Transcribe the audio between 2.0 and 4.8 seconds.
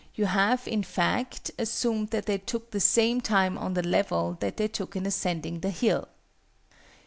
that they took the same time on the level that they